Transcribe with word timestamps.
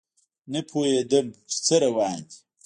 نه 0.51 0.59
پوهیدم 0.69 1.25
چې 1.49 1.57
څه 1.65 1.75
روان 1.83 2.17
دي 2.27 2.37